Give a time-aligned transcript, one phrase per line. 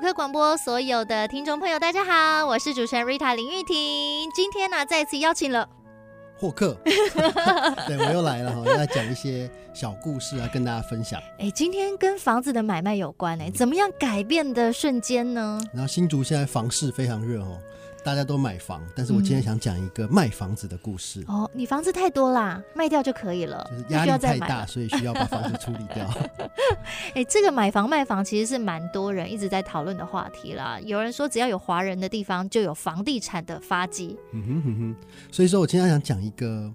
[0.00, 4.30] 广播所有的听众朋友，大家好，我是主持人 Rita 林玉婷。
[4.34, 5.68] 今天呢，再次邀请了
[6.38, 6.76] 霍克，
[7.86, 11.20] 对我又来了哈，要讲一些小故事啊，跟大家分享。
[11.38, 15.60] 哎，今天跟房子的买卖有关哎，怎么样改变的瞬间呢？
[15.72, 17.58] 然后新竹现在房市非常热哦。
[18.04, 21.20] 大家都买房，但是我今天想讲一个卖房子的故事。
[21.28, 23.64] 嗯、哦，你房子太多啦，卖掉就可以了。
[23.70, 26.10] 就是压力太大，所以需要把房子处理掉。
[27.14, 30.80] 哎，这个买房卖房其实是蛮多人一直在讨论的话题啦。
[30.80, 34.18] 有人说，只要有华人的地方，就有房地产的发迹。
[34.32, 34.96] 嗯哼哼哼。
[35.30, 36.72] 所以说我今天想讲一个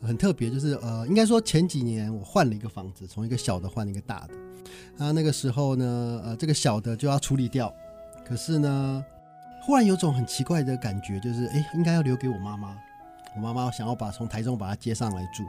[0.00, 5.04] 很特别，就是呃，应该说前几年我换了一个房子，从一个小的换了一个大的。
[5.04, 7.70] 啊，那个时候呢，呃，这个小的就要处理掉，
[8.26, 9.04] 可是呢。
[9.64, 12.76] 忽然有种很奇怪的感觉，就是哎，应该要留给我妈妈。
[13.34, 15.44] 我妈妈想要把从台中把她接上来住，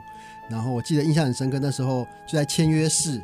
[0.48, 3.20] 然后我记得印象很深刻，那时候就在签约室，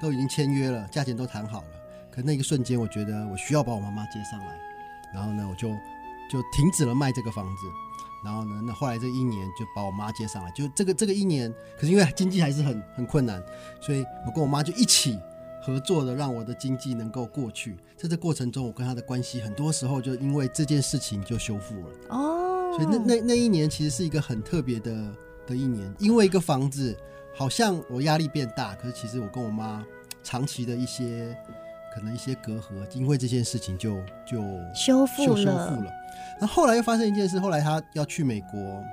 [0.00, 1.66] 都已经签约了，价钱都谈好了。
[2.10, 4.46] 可那个瞬间，我觉得我需要把我妈妈接上来，
[5.14, 5.68] 然后呢，我就
[6.28, 7.66] 就停止了卖这个房子。
[8.24, 13.42] 然后呢，那后来这一年就把我妈接上来，就这个这个一年，可是因为经济还是很很困难，
[13.80, 15.18] 所以我跟我妈就一起。
[15.62, 22.72] 合作的让我的经济能够过去，在这过程中，我跟他的关系很多时候就因为这件事情就修复了哦。
[22.76, 24.92] 所以那那那一年其实是一个很特别的
[25.46, 26.96] 的一年，因为一个房子
[27.34, 29.84] 好像我压力变大，可是其实我跟我妈
[30.22, 31.36] 长期的一些
[31.94, 33.96] 可能一些隔阂，因为这件事情就
[34.26, 34.42] 就
[34.74, 35.36] 修复了。
[35.36, 35.90] 修复了。
[36.40, 38.84] 那后来又发生一件事，后来他要去美国。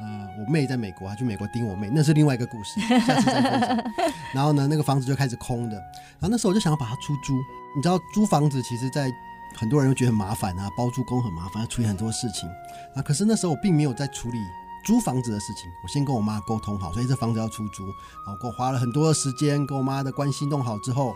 [0.00, 3.92] 呃，我妹在美国，她去美国盯我妹，那是另外一个故事， 下次再分享。
[4.32, 5.76] 然后呢，那个房子就开始空的。
[5.76, 7.34] 然后那时候我就想要把它出租。
[7.76, 9.10] 你知道，租房子其实，在
[9.56, 12.48] 很多人都觉得很麻烦啊，包租公很麻烦，要处理很多事情
[12.94, 13.02] 啊。
[13.02, 14.38] 可是那时候我并没有在处理
[14.84, 17.84] 租房子的事情，我先跟我妈沟通好，所以这房子要出租。
[17.84, 21.14] 然后给我花了很多的时间，跟我妈的关系弄好之后，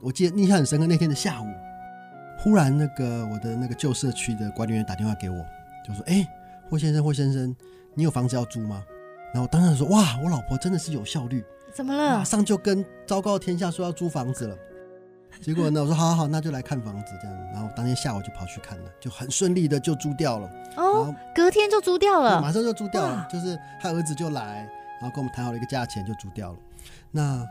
[0.00, 1.46] 我记得印象很深刻，那天的下午，
[2.38, 5.44] 忽然那个我的那个旧社区的管理员打电话给我，
[5.86, 6.26] 就说：“哎，
[6.70, 7.54] 霍先生，霍先生。”
[7.98, 8.84] 你有房子要租吗？
[9.32, 12.18] 然后我当时说，哇，我老婆真的是有效率，怎么了？
[12.18, 14.54] 马上就跟昭告天下说要租房子了。
[15.40, 17.36] 结果呢，我说好好好，那就来看房子这样。
[17.54, 20.50] 然后当天下午就跑去看了，就很顺利的就租掉了。
[20.76, 23.26] 哦，隔天就租掉了，马上就租掉了。
[23.30, 24.68] 就是他儿子就来，
[25.00, 26.58] 然后跟我们谈好了一个价钱，就租掉了。
[27.10, 27.46] 那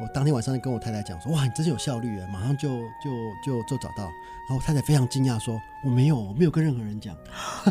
[0.00, 2.68] 我当天晚上就跟我太太讲说，哇，你真是有效率啊，马上就
[3.02, 3.10] 就
[3.44, 4.04] 就就找到。
[4.04, 7.16] 然后我太太非常惊讶说，我没有，我没有跟任何人讲。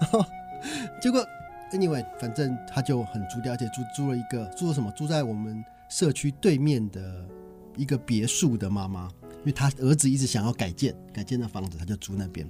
[0.00, 0.24] 然后
[1.00, 1.26] 结果。
[1.72, 4.92] Anyway，反正他就很租掉，而且租租了一个租了什么？
[4.92, 7.26] 租在我们社区对面的
[7.78, 12.46] 一个别墅的妈妈，因为他儿子一直想要改建改建的房子，他就租那边。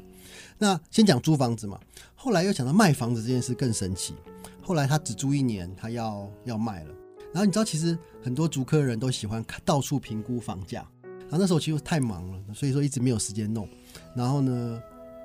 [0.59, 1.79] 那先讲租房子嘛，
[2.17, 4.17] 后来又想到卖房子这件事更神奇。
[4.61, 6.93] 后来他只租一年，他要要卖了。
[7.33, 10.87] 然后你知道，其实很多竹科人都喜欢看到处评估房价。
[11.03, 13.67] 然后那时候其实太忙了，所以说一直没有时间弄。
[14.15, 14.81] 然后呢，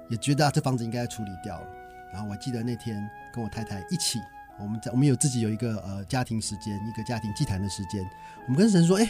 [0.09, 1.67] 也觉得啊，这房子应该要处理掉了。
[2.13, 4.19] 然后我记得那天跟我太太一起，
[4.57, 8.09] 我们在我们有自己有一个呃家庭时间，一个家庭祭坛的时间。
[8.45, 9.09] 我们跟神说，哎，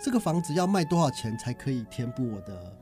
[0.00, 2.72] 这个房子要卖多少钱才可以填补我的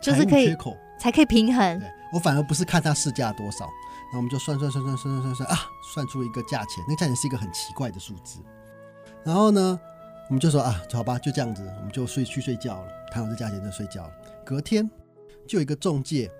[0.00, 1.80] 就是缺口，才可以平衡。
[1.80, 3.68] 对，我反而不是看它市价多少，
[4.14, 5.58] 那我们就算算算算算算算啊，
[5.92, 6.82] 算出一个价钱。
[6.86, 8.38] 那个价钱是一个很奇怪的数字。
[9.24, 9.78] 然后呢，
[10.28, 14.12] 我们就说啊，好吧，就这样子，我们就睡去睡觉了，谈好这价钱就睡觉了。
[14.44, 14.88] 隔天
[15.46, 16.30] 就有一个中介。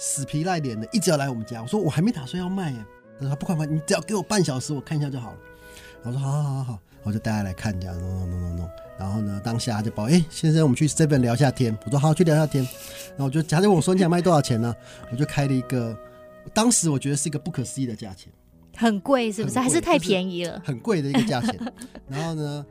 [0.00, 1.60] 死皮赖脸的，一直要来我们家。
[1.60, 2.76] 我说我还没打算要卖耶。
[3.18, 5.38] 他说不管不管，你只要给我半小时，我看一下就好了。
[6.04, 8.70] 我说好好好好，我就带他来看这样，弄弄弄弄弄。
[8.96, 11.76] 然后呢，当下他就报，哎、先生，我们去 Seven 聊一下天。
[11.84, 12.62] 我说好，去聊一下天。
[12.62, 14.72] 然后我就假如我说你想卖多少钱呢？
[15.10, 15.98] 我就开了一个，
[16.48, 18.32] 当时我觉得是一个不可思议的价钱，
[18.76, 19.58] 很贵是不是？
[19.58, 20.60] 还是太便宜了？
[20.64, 21.58] 很贵的一个价钱。
[22.08, 22.64] 然后呢，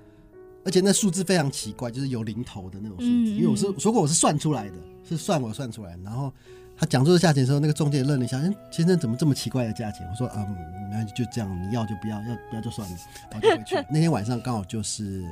[0.66, 3.10] 而且那数字非常奇怪，就是有零头的那种数字。
[3.10, 4.76] 嗯嗯，因为我是说过我是算出来的，
[5.08, 6.04] 是算我算出来的。
[6.04, 6.32] 然后。
[6.80, 10.08] 他讲出的价钱的时候，那个中介愣了一下，嗯，先生怎么这么奇怪的价钱？
[10.12, 10.56] 我说，嗯，
[10.92, 12.98] 那就这样，你要就不要，要不要就算了，
[13.32, 13.76] 然后就回去。
[13.90, 15.28] 那天晚上刚好就是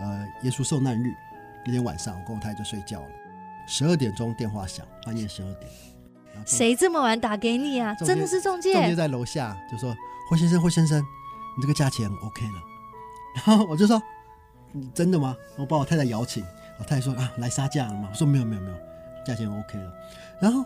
[0.00, 1.14] 呃耶稣受难日，
[1.64, 3.08] 那天晚上我跟我太太就睡觉了，
[3.68, 5.70] 十二点钟电话响，半夜十二点，
[6.46, 7.94] 谁这么晚打给你啊？
[7.96, 8.72] 真的是中介？
[8.72, 9.94] 中介在楼下就说，
[10.30, 11.00] 霍先生，霍先生，
[11.56, 12.62] 你这个价钱 OK 了。
[13.46, 14.02] 然后我就说，
[14.72, 15.36] 你真的吗？
[15.56, 16.44] 我把我太太邀请，
[16.78, 18.08] 我太太说啊，来杀价了吗？
[18.10, 18.76] 我说没有没有没有，
[19.24, 19.92] 价钱 OK 了。
[20.40, 20.64] 然后。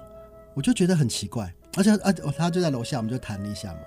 [0.54, 3.78] 我就觉得很奇怪，而且啊，他就在楼下，我们就谈了一下嘛。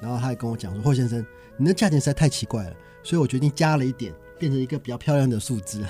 [0.00, 1.20] 然后他还跟我讲说：“霍先生，
[1.58, 2.72] 你那价钱实在太奇怪了，
[3.02, 5.84] 所以我决定加了一点，变成一个比较漂亮的数字。”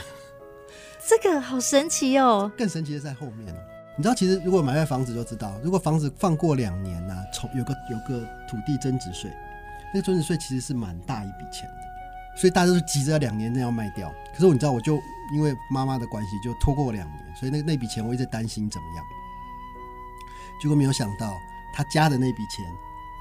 [1.06, 2.50] 这个好神奇哦！
[2.58, 3.60] 更神奇的在后面了。
[3.96, 9.30] 你知道，其实如果买卖房子就知道，如果房子放过两年呢、啊，从有个有个土地增值税，
[9.94, 14.12] 那个增值税其实是蛮大一笔钱的，所以大家都是急着两年内要卖掉。
[14.34, 15.00] 可是你知道，我就
[15.34, 19.04] 因为妈妈的关系，就拖过两年，所以那那笔钱我一直担心怎么样。
[20.60, 21.34] 结果没有想到，
[21.74, 22.64] 他加的那笔钱，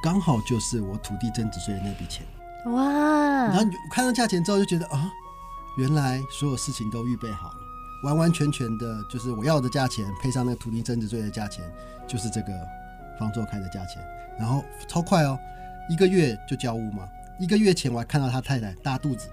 [0.04, 2.26] 刚好就是我土地增值税的那笔钱。
[2.74, 2.84] 哇！
[3.48, 5.10] 然后你看到价钱之后，就觉得啊，
[5.78, 7.56] 原来所有事情都预备好了，
[8.06, 11.66] 完完全全的就是我要的价钱，配上那个土地增值税的价钱，
[12.06, 12.54] 就是这个
[13.20, 14.00] 房仲开的价钱。
[14.38, 15.40] 然后超快哦，
[15.90, 17.10] 一个月就交屋嘛。
[17.40, 19.28] 一个月前我还看到他太太大肚子，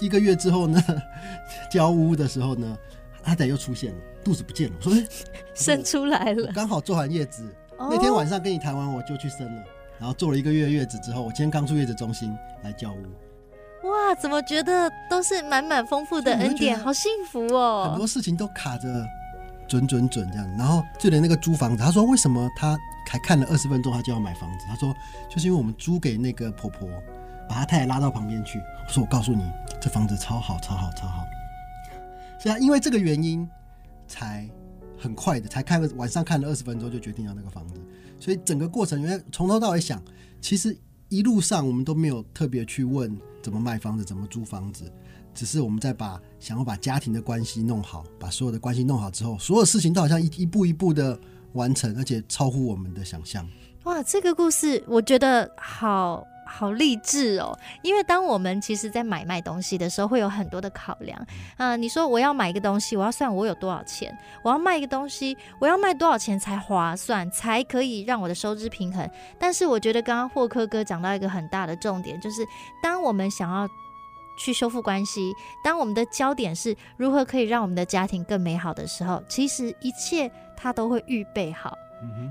[0.00, 0.82] 一个月之后呢，
[1.70, 2.76] 交屋的时候呢，
[3.22, 3.98] 他太太又出现了。
[4.24, 5.06] 肚子不见了，我说 哎，
[5.54, 9.62] 生出来了，刚好做完月子，那天晚上跟你谈完，我就去生了，
[10.00, 13.04] 然后做了一个月月子之后，我今天刚出月子中心来交屋。
[13.86, 17.88] 哇，怎么觉得都是满满丰富的恩典，好幸福哦！
[17.90, 18.88] 很多事情都卡着，
[19.68, 20.48] 准准准这样。
[20.56, 22.78] 然后就连那个租房子，他说为什么他
[23.08, 24.66] 还看了二十分钟，他就要买房子？
[24.68, 24.94] 他说
[25.28, 26.88] 就是因为我们租给那个婆婆，
[27.48, 28.58] 把她太太拉到旁边去。
[28.58, 29.44] 我说我告诉你，
[29.80, 31.24] 这房子超好，超好，超好。
[32.38, 33.48] 是啊，因为这个原因。
[34.08, 34.48] 才
[34.96, 37.74] 很快的，才看了晚上看了二十分钟就决定要那个房子，
[38.20, 40.00] 所以整个过程，因为从头到尾想，
[40.40, 40.78] 其实
[41.08, 44.92] 一路上我们都没有特别去问怎么卖房子，怎么租房子，
[45.32, 51.16] 只是我们在把想要把家庭的关系弄好，把所有的关系弄好之后，所有事情都好像一一步一步的
[51.52, 53.48] 完成，而且超乎我们的想象。
[53.84, 56.26] 哇，这个故事我觉得好。
[56.46, 57.58] 好励志哦！
[57.82, 61.18] 因为当我们其实，在买卖东西的时候，会有很多的考量。
[61.56, 64.10] 啊、呃，你说我要买一个东西，我要算我有多少钱；
[64.42, 69.08] 我要卖一个东西，我要卖多少钱才划算，才可以让我的收支平衡。
[69.38, 72.46] 但是，我觉得刚刚霍科哥讲到一个很大的重点，就是
[72.82, 73.68] 当我们想要
[74.38, 75.32] 去修复关系，
[75.64, 81.76] 当我们的焦点是如何可以让我们的家庭更美好的时候，其实一切他都会预备好。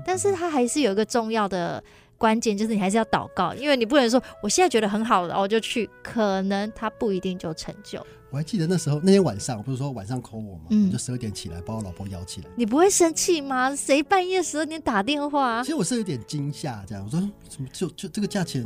[0.04, 1.82] 但是，他还是有一个重要的。
[2.18, 8.04] 关键就是你还是要祷告，因为你不能说我现在觉得很好了，然后我就去，可能他不一定就成就。
[8.30, 10.64] 我还记得那时候那天晚上，我不是说晚上 call 我吗？
[10.70, 12.48] 嗯，我就十二点起来把我老婆摇起来。
[12.56, 13.74] 你不会生气吗？
[13.74, 15.62] 谁半夜十二点打电话？
[15.62, 18.62] 其实我是有点惊吓，这样我说怎么就就这个价钱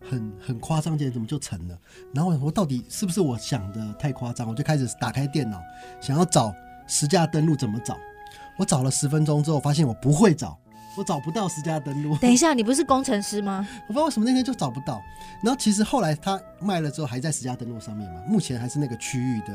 [0.00, 1.78] 很很夸张，点怎么就成了？
[2.12, 4.48] 然后我说到底是不是我想的太夸张？
[4.48, 5.60] 我就开始打开电脑，
[6.00, 6.52] 想要找
[6.88, 7.96] 实价登录怎么找。
[8.58, 10.58] 我找了十分钟之后，发现我不会找。
[10.96, 12.16] 我找不到私家登录。
[12.18, 13.66] 等一下，你不是工程师吗？
[13.86, 15.02] 我不知道为什么那天就找不到。
[15.42, 18.20] 然后其实后来他卖了之后，还在私家登录上面嘛。
[18.26, 19.54] 目前还是那个区域的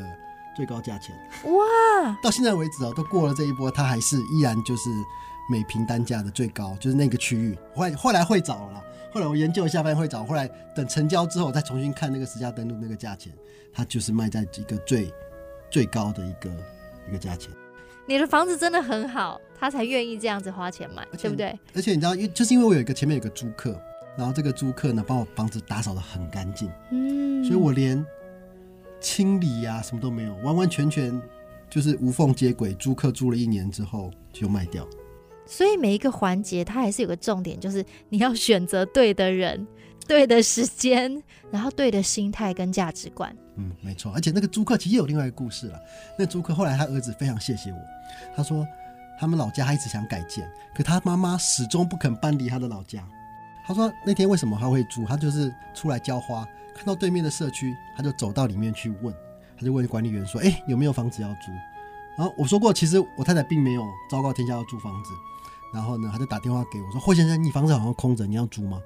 [0.56, 1.16] 最高价钱。
[1.46, 2.18] 哇！
[2.22, 4.90] 到现在为止哦，都过了这一波，它还是依然就是
[5.50, 7.58] 每平单价的最高，就是那个区域。
[7.76, 10.24] 后来后来会找了啦，后来我研究一下，发现会找。
[10.24, 13.34] 后来等成交之后，我再重新看那个私家登录那个价钱，
[13.74, 15.12] 它就是卖在一个最
[15.70, 16.50] 最高的一个
[17.10, 17.50] 一个价钱。
[18.08, 21.58] 你的房子真的很好，他才愿意这样子花钱买，对不对？
[21.76, 23.80] 而且你知道，因就是因为我有一个前面有个租客，
[24.18, 28.04] 然后这个租客呢，把我房子打扫的很干净，嗯，所以我连
[29.00, 31.22] 清理呀、啊、什么都没有，完完全全
[31.70, 32.74] 就是无缝接轨。
[32.74, 34.88] 租客住了一年之后就卖掉，
[35.46, 39.68] 所以每一个环节它还是有个重点，就是你要选择对的人。
[40.08, 43.34] 对的时间，然后对的心态跟价值观。
[43.56, 44.12] 嗯，没错。
[44.14, 45.80] 而且那个租客其实也有另外一个故事了。
[46.18, 47.78] 那租客后来他儿子非常谢谢我，
[48.36, 48.68] 他说
[49.22, 53.08] 他们老家他一直想改建，可他妈妈始终不肯搬离他的老家。
[53.64, 55.06] 他说那天为什么他会租？
[55.06, 59.14] 他就是出来浇花，看到对面的社区，他就走到里面去问，
[59.56, 61.52] 他就问管理员说：“哎，有没有房子要租？”
[62.18, 65.12] 然后我说过，其实我太太并没有昭告天下要租房子。
[65.72, 68.82] 然后呢，他就打电话给我说：“霍先生，你房子好像空着，你要租吗？”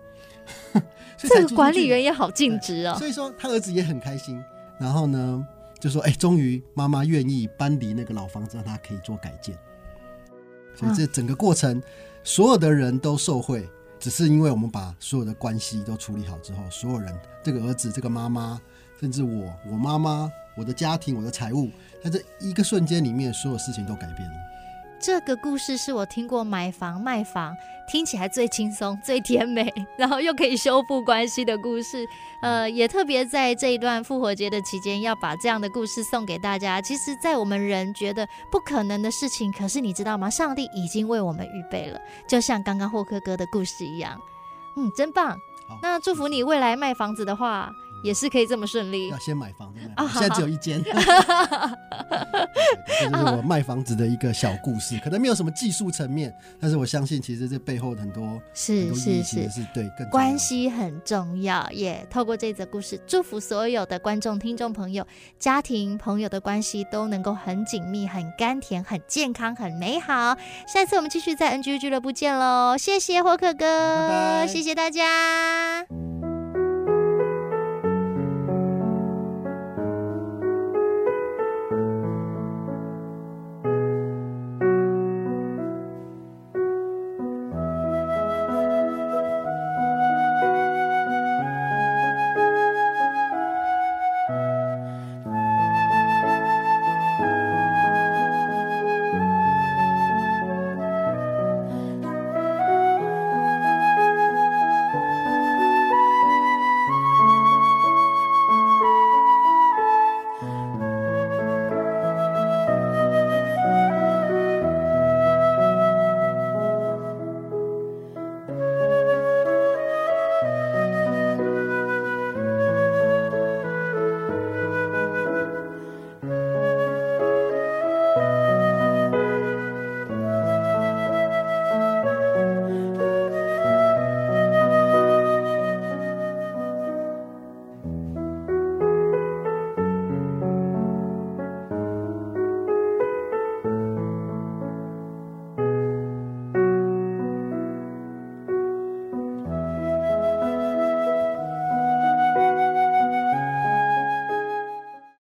[1.16, 2.96] 这个管理员也好尽职哦。
[3.00, 4.44] 所以说他儿子也很开心。
[4.82, 5.48] 然后呢，
[5.80, 9.58] 就说：“哎，终于妈妈愿意搬离那个老房子，让他可以做改建。”
[10.76, 11.82] 所以这整个过程，
[12.24, 13.68] 所有的人都受惠，
[14.00, 18.60] 只是因为我们把所有的关系都处理好之后，所有人，这个儿子、这个妈妈，
[19.00, 21.70] 甚至我、我妈妈、我的家庭、我的财务，
[22.04, 24.36] 在这一个瞬间里面，所有事情都改变了。
[25.06, 27.56] 这个故事是我听过买房卖房
[27.88, 32.04] 听起来最轻松、最甜美，然后又可以修复关系的故事。
[32.42, 36.82] 呃，也特别在这一段复活节的期间，要把这样的故事送给大家。
[36.82, 40.28] 其实，在我们人觉得不可能的事情，可是你知道吗？
[40.28, 44.20] 上帝已经为我们预备了，就像刚刚霍克哥的故事一样。
[44.76, 45.38] 嗯，真棒。
[45.84, 47.72] 那祝福你未来卖房子的话。
[48.06, 49.10] 也是可以这么顺利。
[49.10, 49.74] 要先买房
[50.14, 50.82] 现在只有一间。
[53.00, 61.68] 这就是我卖房子的一个小故事，可能没有什么技术层面，但是我相信其实这背后很多是是是是对，更关系很重要。
[61.72, 65.06] 也透过这则故事，祝福所有的观众、听众朋友、
[65.40, 70.38] 家庭朋友的关系都能够很紧密、很甘甜、很健康、很美好。
[70.68, 72.78] 下一次我们继续在 NGU 俱乐部见喽！
[72.78, 76.15] 谢谢霍克哥，拜拜谢谢大家。